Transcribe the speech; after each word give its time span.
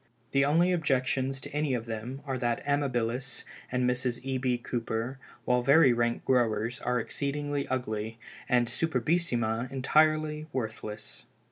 The 0.31 0.43
only 0.45 0.71
objections 0.71 1.39
to 1.41 1.51
any 1.53 1.75
of 1.75 1.85
them 1.85 2.21
are 2.25 2.39
that 2.39 2.65
Amabilis 2.65 3.43
and 3.71 3.87
Mrs. 3.87 4.19
E. 4.23 4.39
B. 4.39 4.57
Cooper, 4.57 5.19
while 5.45 5.61
very 5.61 5.93
rank 5.93 6.25
growers, 6.25 6.79
are 6.79 6.99
exceedingly 6.99 7.67
ugly, 7.67 8.17
and 8.49 8.65
Superbissima 8.67 9.71
entirely 9.71 10.47
worthless. 10.51 11.25